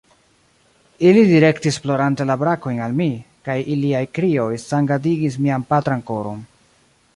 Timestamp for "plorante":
1.83-2.25